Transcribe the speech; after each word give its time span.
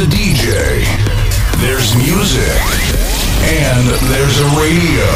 a 0.00 0.04
DJ, 0.04 0.84
there's 1.60 1.94
music, 1.94 2.62
and 3.44 3.84
there's 4.08 4.40
a 4.40 4.48
radio. 4.56 5.10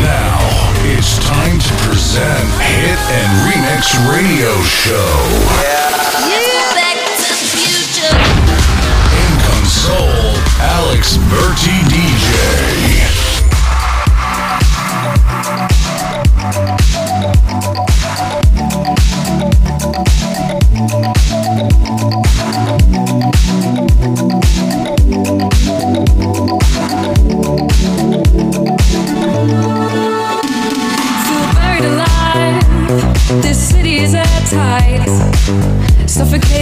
Now 0.00 0.40
it's 0.88 1.18
time 1.26 1.58
to 1.58 1.74
present 1.84 2.48
Hit 2.62 2.98
and 3.12 3.28
Remix 3.44 3.92
Radio 4.08 4.56
Show. 4.62 5.12
Yeah. 5.60 5.90
yeah. 6.32 6.72
Back 6.72 6.96
to 6.96 7.28
the 7.28 7.44
future. 7.52 8.16
In 9.20 9.32
console, 9.44 10.32
Alex 10.60 11.18
Berti 11.28 11.76
DJ. 11.92 13.12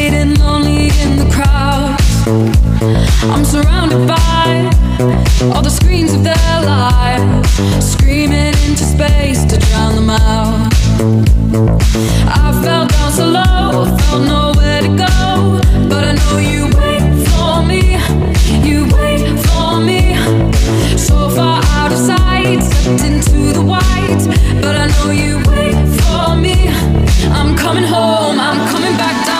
fading 0.01 0.35
lonely 0.37 0.89
in 1.05 1.11
the 1.23 1.29
crowd. 1.35 1.95
I'm 3.35 3.45
surrounded 3.45 4.03
by 4.09 4.47
all 5.53 5.63
the 5.63 5.75
screens 5.81 6.13
of 6.15 6.23
their 6.25 6.57
lives, 6.75 7.51
screaming 7.93 8.55
into 8.67 8.85
space 8.97 9.45
to 9.51 9.57
drown 9.67 9.95
them 9.97 10.11
out. 10.11 10.73
I 12.43 12.47
fell 12.65 12.87
down 12.95 13.11
so 13.19 13.27
low, 13.39 13.85
felt 14.01 14.25
nowhere 14.37 14.81
to 14.87 14.93
go, 15.07 15.61
but 15.91 16.03
I 16.11 16.13
know 16.21 16.37
you 16.53 16.63
wait 16.81 17.05
for 17.31 17.53
me. 17.71 17.83
You 18.69 18.79
wait 18.97 19.25
for 19.49 19.71
me. 19.89 20.01
So 20.97 21.29
far 21.37 21.61
out 21.79 21.93
of 21.93 22.01
sight, 22.11 22.61
stepped 22.63 23.05
into 23.11 23.53
the 23.59 23.65
white, 23.73 24.23
but 24.65 24.75
I 24.83 24.87
know 24.95 25.11
you 25.23 25.33
wait 25.51 25.77
for 26.01 26.37
me. 26.45 26.57
I'm 27.39 27.55
coming 27.55 27.85
home, 27.85 28.41
I'm 28.41 28.61
coming 28.73 28.97
back 28.97 29.27
down. 29.27 29.40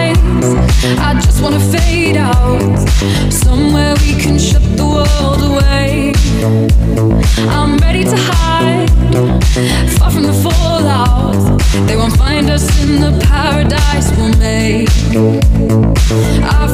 I 0.43 1.19
just 1.21 1.41
wanna 1.41 1.59
fade 1.59 2.17
out. 2.17 2.79
Somewhere 3.29 3.93
we 4.01 4.15
can 4.19 4.39
shut 4.39 4.63
the 4.75 4.85
world 4.85 5.41
away. 5.51 6.13
I'm 7.47 7.77
ready 7.77 8.03
to 8.03 8.15
hide. 8.17 8.89
Far 9.99 10.11
from 10.11 10.23
the 10.23 10.33
fallout. 10.33 11.61
They 11.87 11.95
won't 11.95 12.17
find 12.17 12.49
us 12.49 12.65
in 12.81 13.01
the 13.01 13.11
paradise 13.25 14.11
we'll 14.17 14.35
make. 14.37 14.89
I 16.43 16.67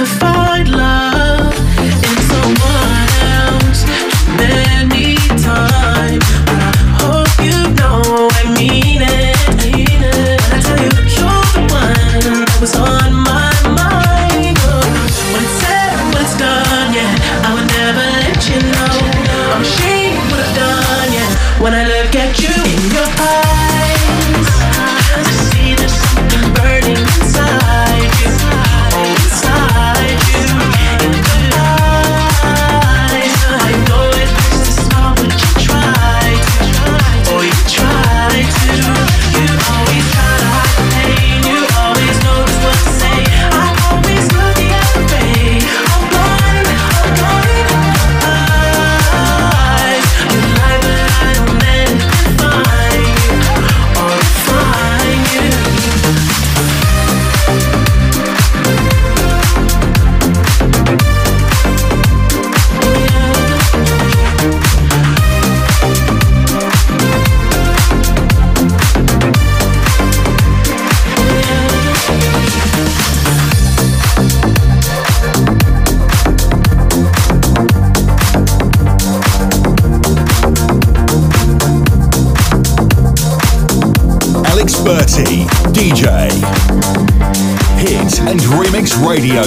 to 0.00 0.06
find 0.06 0.29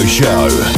show. 0.02 0.73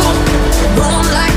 Noche 0.00 0.40
the 0.76 1.29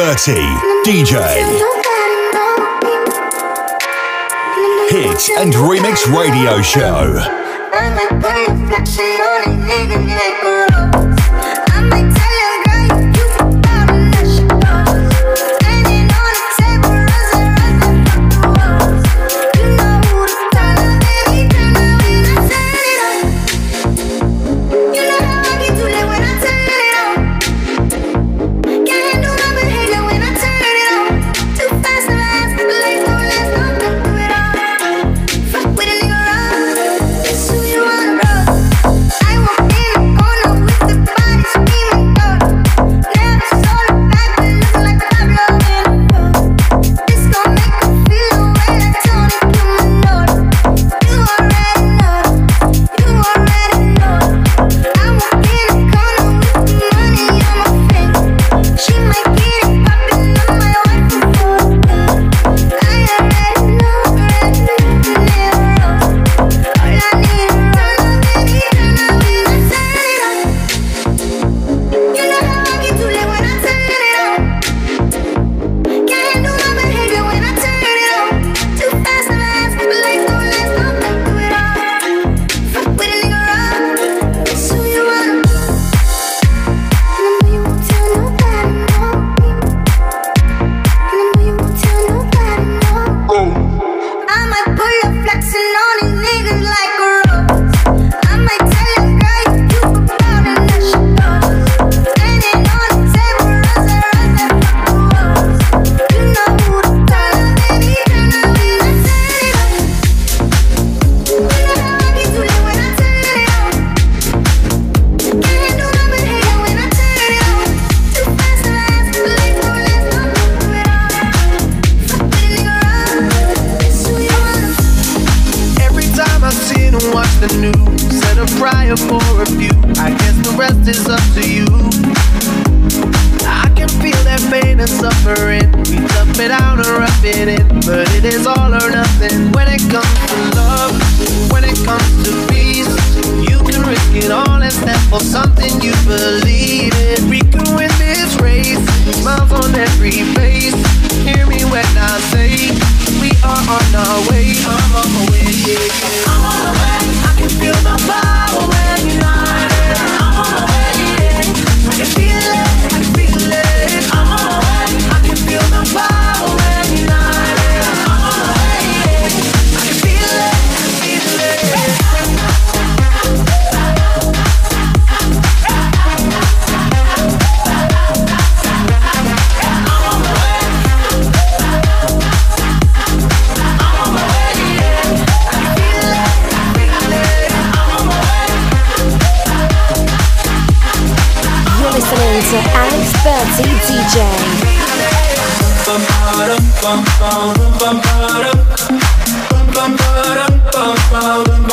Berti, 0.00 0.40
DJ. 0.82 1.20
Hit 4.88 5.28
and 5.36 5.52
Remix 5.52 6.06
Radio 6.10 6.62
Show. 6.62 7.20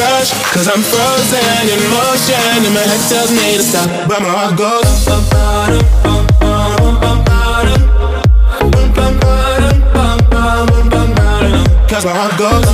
crush. 0.00 0.32
Cause 0.54 0.68
I'm 0.68 0.80
frozen 0.80 1.68
in 1.68 1.80
motion, 1.92 2.64
and 2.64 2.74
my 2.74 2.80
head 2.80 3.02
tells 3.12 3.30
me 3.30 3.56
to 3.56 3.62
stop. 3.62 3.88
But 4.08 4.20
my 4.24 4.32
heart 4.32 4.56
goes. 4.56 4.88
Cause 11.90 12.04
my 12.04 12.14
heart 12.16 12.34
goes. 12.38 12.64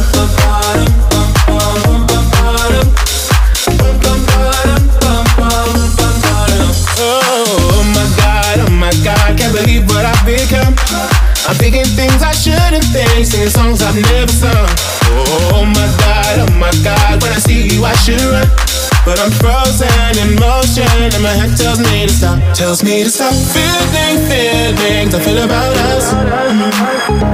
Oh, 6.99 7.73
oh 7.75 7.83
my 7.97 8.07
god, 8.23 8.57
oh 8.61 8.71
my 8.71 8.93
god, 9.03 9.39
can't 9.39 9.53
believe 9.53 9.89
what 9.89 10.05
I've 10.05 10.25
become. 10.25 10.75
I'm 11.49 11.57
thinking 11.57 11.87
things 11.99 12.23
I 12.23 12.33
shouldn't 12.67 12.85
think, 12.91 13.25
singing 13.25 13.49
songs 13.49 13.81
I've 13.83 13.95
never 13.95 14.33
sung. 14.33 14.67
Oh 15.55 15.63
my 15.63 15.87
god, 16.03 16.35
oh 16.43 16.53
my 16.59 16.75
god, 16.83 17.23
when 17.23 17.31
I 17.31 17.39
see 17.39 17.71
you 17.71 17.85
I 17.85 17.95
should 18.03 18.21
run. 18.21 18.49
But 19.07 19.23
I'm 19.23 19.31
frozen 19.39 19.87
in 20.19 20.35
motion, 20.35 20.91
and 21.15 21.23
my 21.23 21.31
head 21.31 21.55
tells 21.55 21.79
me 21.79 22.07
to 22.07 22.13
stop, 22.13 22.43
tells 22.59 22.83
me 22.83 23.05
to 23.05 23.11
stop. 23.11 23.35
Feeling 23.55 24.19
feelings 24.27 25.15
I 25.15 25.21
feel 25.23 25.39
about 25.47 25.77
us. 25.95 26.11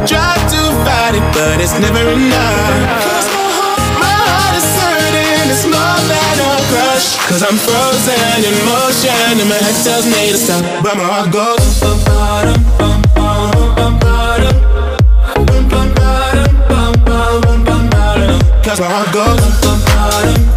Try 0.05 0.37
to 0.53 0.61
fight 0.85 1.17
it, 1.17 1.25
but 1.33 1.65
it's 1.65 1.81
never 1.81 2.05
enough. 2.13 2.77
Cause 3.09 3.29
my 3.33 3.49
heart, 3.57 3.81
my 4.05 4.13
heart 4.13 4.55
is 4.61 4.69
hurting, 4.85 5.49
it's 5.49 5.65
more 5.65 6.01
than 6.13 6.37
a 6.45 6.53
crush. 6.69 7.17
Cause 7.25 7.41
I'm 7.41 7.57
frozen 7.57 8.37
in 8.45 8.57
motion, 8.69 9.41
and 9.41 9.49
my 9.49 9.57
head 9.57 9.77
tells 9.81 10.05
me 10.05 10.29
to 10.29 10.37
stop, 10.37 10.61
but 10.85 10.93
my 11.01 11.09
heart 11.09 11.33
goes. 11.33 12.22
Cause 18.73 18.81
my 18.81 18.89
heart 18.89 19.13
goes. 19.13 20.52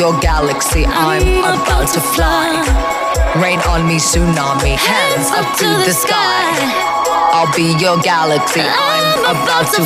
Your 0.00 0.18
galaxy. 0.20 0.86
I'm 0.86 1.44
about 1.44 1.88
to 1.92 2.00
fly. 2.00 2.64
Rain 3.36 3.60
on 3.68 3.86
me. 3.86 3.96
Tsunami, 3.96 4.74
hands 4.76 5.28
up 5.30 5.54
to 5.58 5.68
the 5.84 5.92
sky. 5.92 6.90
I'll 7.32 7.54
be 7.54 7.76
your 7.78 7.98
galaxy, 7.98 8.62
I'm 8.62 9.36
about 9.36 9.72
to 9.74 9.84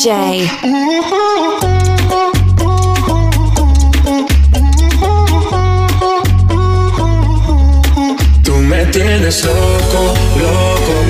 DJ. 0.00 0.48
Tienes 8.92 9.44
loco, 9.44 10.14
loco 10.40 11.09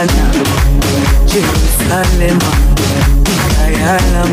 Diana, 0.00 0.32
Jerusalem, 1.26 2.38
Ikayala, 3.28 4.24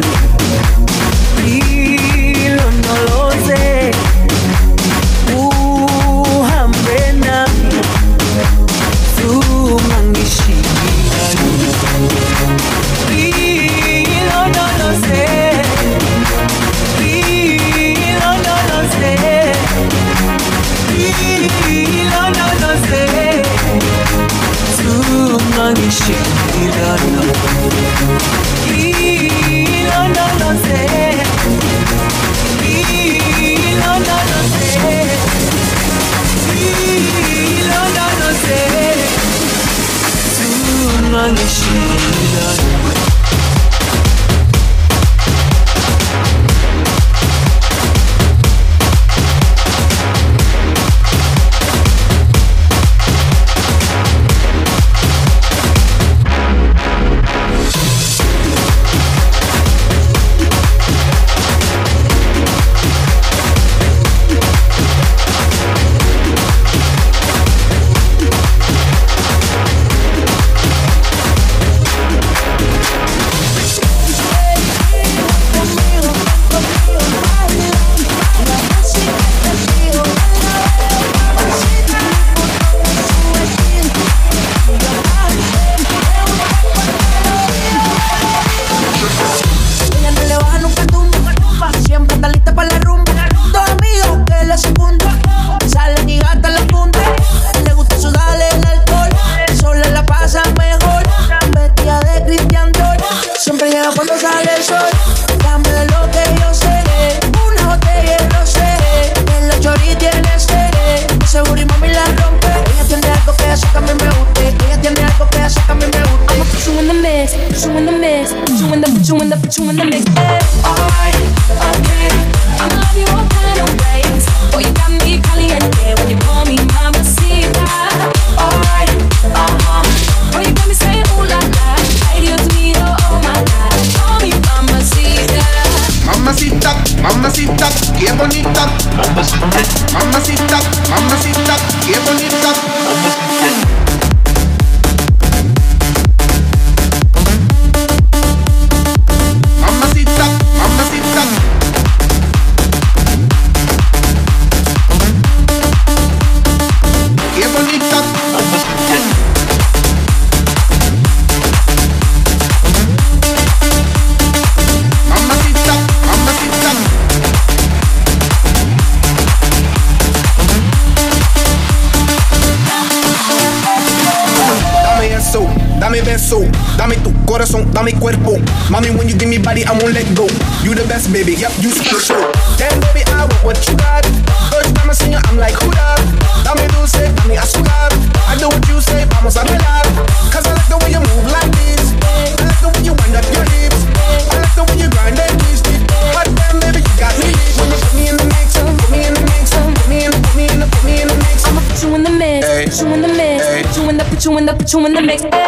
Mommy, 178.70 178.92
when 178.92 179.08
you 179.08 179.16
give 179.16 179.30
me 179.30 179.38
body, 179.40 179.64
I 179.64 179.72
won't 179.72 179.96
let 179.96 180.04
go. 180.12 180.28
You 180.60 180.76
the 180.76 180.84
best, 180.92 181.08
baby. 181.14 181.40
Yep, 181.40 181.52
you 181.64 181.72
super. 181.72 182.20
Damn, 182.60 182.76
baby, 182.84 183.00
I 183.16 183.24
want 183.24 183.40
what 183.44 183.58
you 183.64 183.76
got. 183.80 184.04
First 184.52 184.76
time 184.76 184.92
I 184.92 184.94
seen 184.94 185.16
you, 185.16 185.22
I'm 185.24 185.40
like, 185.40 185.56
who 185.56 185.72
that? 185.72 186.04
Dame 186.44 186.68
dulce, 186.76 187.00
dame 187.00 187.40
azúcar. 187.40 187.88
I 188.28 188.36
do 188.36 188.52
what 188.52 188.60
you 188.68 188.82
say, 188.84 189.08
vamos 189.08 189.40
a 189.40 189.48
bailar. 189.48 189.88
Cause 190.36 190.44
I 190.44 190.52
like 190.52 190.68
the 190.68 190.78
way 190.84 190.92
you 190.92 191.00
move 191.00 191.32
like 191.32 191.48
this. 191.56 191.96
I 192.04 192.44
like 192.44 192.60
the 192.60 192.70
way 192.76 192.84
you 192.84 192.94
wind 193.00 193.16
up 193.16 193.24
your 193.32 193.48
hips. 193.56 193.88
I 194.28 194.36
like 194.36 194.52
the 194.52 194.64
way 194.68 194.84
you 194.84 194.90
grind 194.92 195.16
that 195.16 195.32
kiss. 195.48 195.64
But 196.12 196.28
damn, 196.36 196.60
baby, 196.60 196.84
you 196.84 196.96
got 197.00 197.16
me. 197.24 197.32
When 197.56 197.72
you 197.72 197.80
put 197.80 197.94
me 197.96 198.04
in 198.12 198.16
the 198.20 198.28
mix, 198.28 198.52
put 198.60 198.90
me 198.92 199.00
in 199.08 199.14
the 199.16 199.24
mix, 199.32 199.48
put 199.56 199.88
me 199.88 199.98
in, 200.04 200.12
put 200.12 200.36
me 200.36 200.44
in, 200.52 200.60
put 200.68 200.84
me 200.84 200.94
in 201.02 201.08
the 201.08 201.16
mix. 201.24 201.48
I'ma 201.48 201.64
put 201.64 201.80
you 201.80 201.96
in 201.96 202.04
the 202.04 202.12
mix, 202.12 202.44
put 202.44 202.76
you 202.84 202.92
in 202.92 203.00
the 203.00 203.12
mix, 203.16 203.40
put 203.48 203.80
you 203.80 203.84
in 203.88 203.96
the, 203.96 204.04
put 204.04 204.20
you 204.28 204.32
in 204.36 204.44
the, 204.44 204.54
put 204.60 204.68
you 204.76 204.80
in 204.84 204.92
the 204.92 205.02
mix. 205.08 205.24
Ay. 205.32 205.47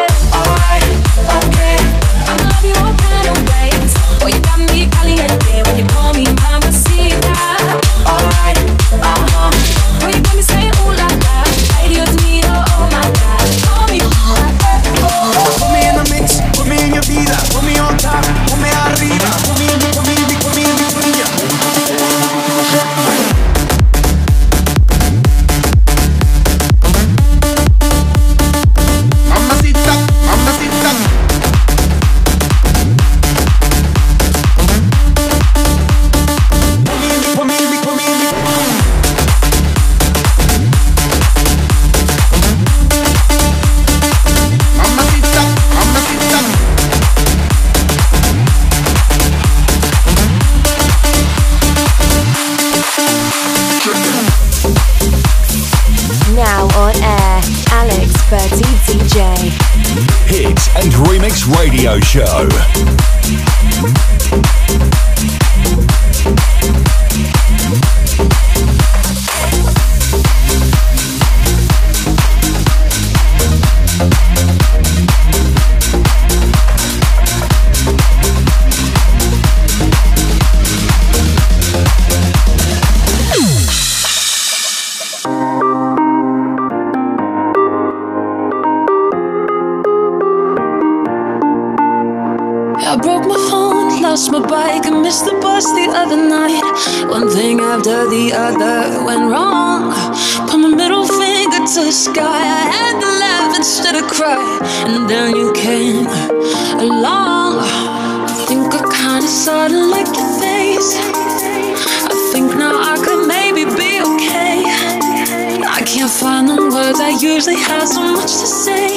finding 116.20 116.70
words. 116.70 117.00
I 117.00 117.10
usually 117.10 117.56
have 117.56 117.88
so 117.88 118.02
much 118.02 118.32
to 118.42 118.48
say. 118.48 118.88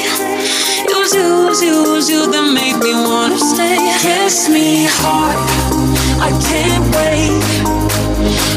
It 0.90 0.96
was 0.98 1.14
you, 1.14 1.22
it 1.22 1.48
was 1.48 1.62
you, 1.62 1.84
it 1.84 1.88
was 1.88 2.10
you 2.10 2.30
that 2.32 2.52
made 2.52 2.78
me 2.82 2.92
wanna 2.94 3.38
stay. 3.38 3.78
Kiss 4.00 4.48
me 4.48 4.86
hard, 4.88 5.36
I 6.20 6.30
can't 6.48 6.84
wait. 6.96 7.42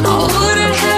I 0.05 0.18
wouldn't 0.34 0.76
have. 0.76 0.94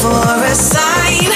For 0.00 0.44
a 0.44 0.54
sign. 0.54 1.28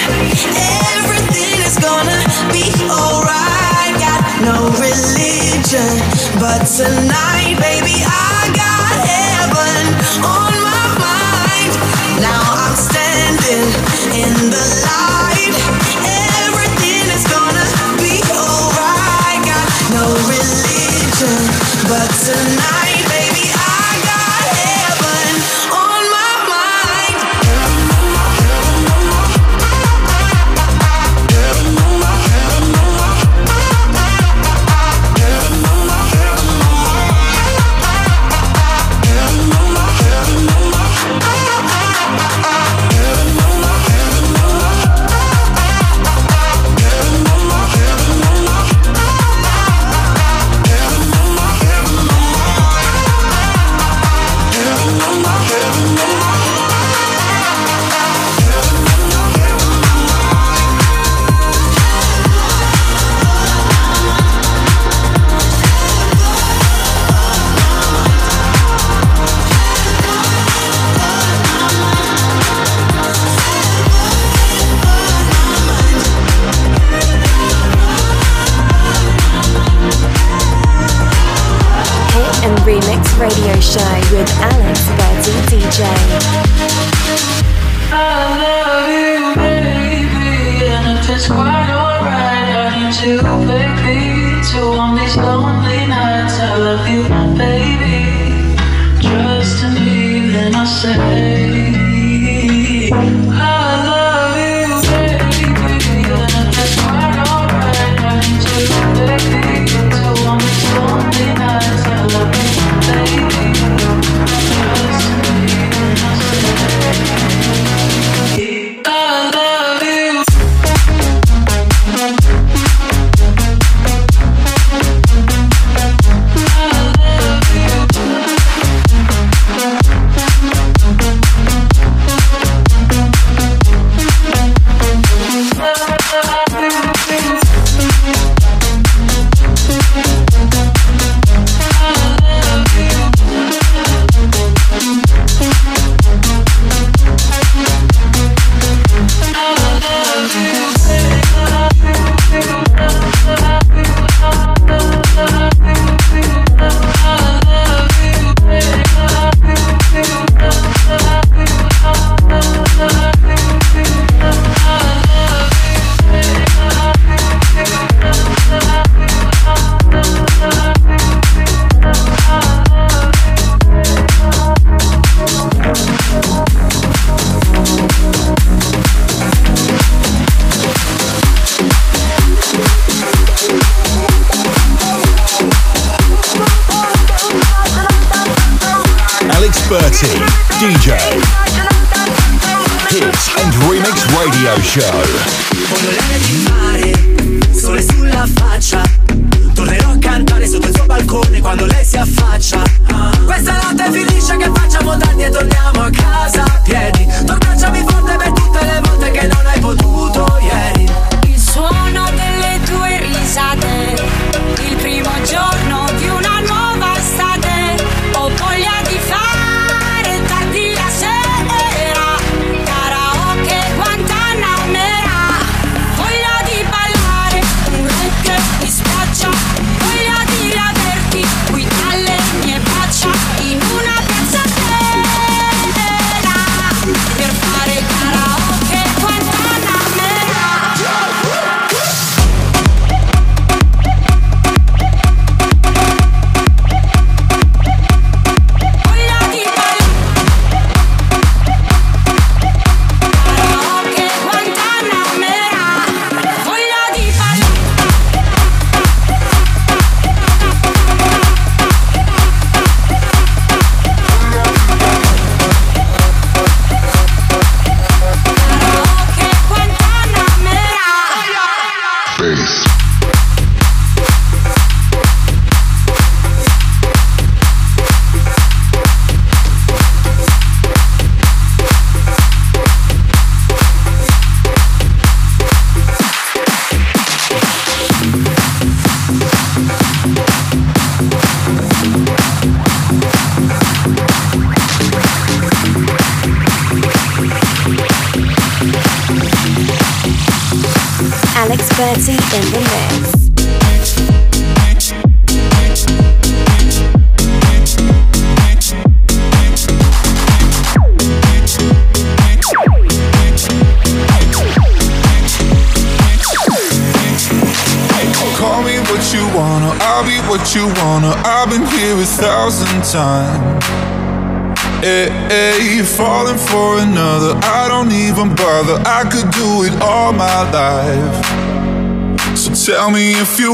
Everything 0.97 1.57
is 1.67 1.77
gonna 1.77 2.21
be 2.53 2.65
alright. 2.89 3.95
Got 4.01 4.23
no 4.43 4.69
religion, 4.81 5.93
but 6.41 6.65
tonight, 6.65 7.57
baby, 7.61 7.97
I 8.05 8.49
got 8.57 8.93
heaven 9.05 9.85
on 10.25 10.53
my 10.65 10.87
mind. 11.05 11.73
Now 12.21 12.41
I'm 12.65 12.77
standing 12.77 13.69
in 14.17 14.51
the 14.51 14.85
light. 14.85 15.20
Radio 83.21 83.53
Show 83.61 83.85
with 84.17 84.33
Alex 84.41 84.81
Berti 84.97 85.35
DJ. 85.53 85.85
I 87.93 87.95
love 88.41 88.89
you, 88.89 89.37
baby, 89.37 90.65
and 90.65 90.97
if 90.99 91.05
it's 91.11 91.27
quite 91.27 91.69
alright, 91.69 92.49
I 92.57 92.73
need 92.81 92.97
you, 93.05 93.21
baby, 93.45 94.41
to 94.53 94.61
on 94.73 94.97
these 94.97 95.17
lonely 95.19 95.85
nights. 95.87 96.41
I 96.41 96.57
love 96.57 96.89
you, 96.89 97.03
baby. 97.37 98.57
Trust 99.05 99.65
in 99.65 99.73
me, 99.75 100.33
then 100.33 100.55
I 100.55 100.65
say. 100.65 100.97
I 102.91 103.45
love 103.85 104.39
you, 104.39 104.51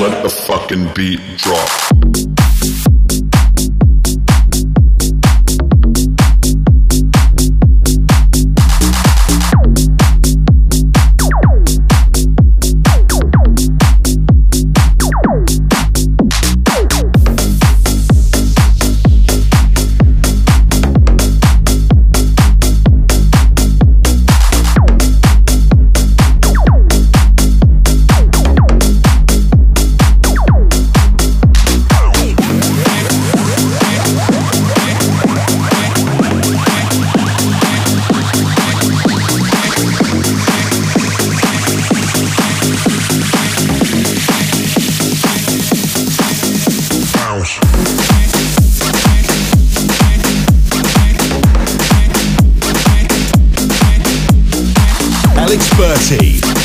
Let 0.00 0.22
the 0.22 0.30
fucking 0.30 0.94
beat 0.94 1.20
drop. 1.38 2.47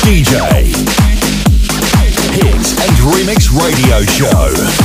DJ. 0.04 0.36
Hits 2.34 2.72
and 2.78 2.96
Remix 2.98 3.48
Radio 3.50 4.02
Show. 4.04 4.83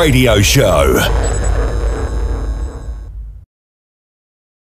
Radio 0.00 0.40
Show. 0.40 1.29